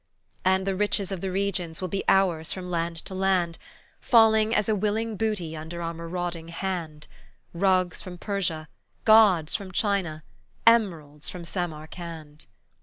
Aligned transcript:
And 0.43 0.65
the 0.65 0.75
riches 0.75 1.11
of 1.11 1.21
the 1.21 1.29
regions 1.29 1.79
will 1.79 1.87
be 1.87 2.03
ours 2.09 2.51
from 2.51 2.71
land 2.71 2.95
to 3.05 3.13
land, 3.13 3.59
Falling 3.99 4.51
as 4.55 4.67
a 4.67 4.73
wiling 4.73 5.15
booty 5.15 5.55
under 5.55 5.83
our 5.83 5.93
marauding 5.93 6.47
hand, 6.47 7.07
Rugs 7.53 8.01
from 8.01 8.17
Persia, 8.17 8.67
gods 9.05 9.55
from 9.55 9.71
China, 9.71 10.23
emeralds 10.65 11.29
from 11.29 11.45
Samarcand! 11.45 12.47